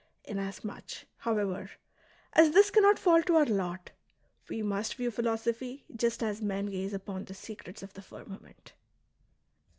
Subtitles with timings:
[0.23, 1.69] Inasmuch, however,
[2.33, 3.91] as this cannot fall to our lot,
[4.49, 8.73] we must view philosophy just as men gaze upon the secrets of the firmament.